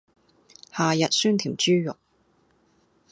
[0.71, 1.95] 夏日酸甜豬肉